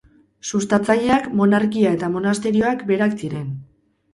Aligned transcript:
Sustatzaileak 0.51 1.27
monarkia 1.41 1.91
eta 1.99 2.09
monasterioak 2.15 2.83
berak 2.91 3.15
ziren. 3.21 3.49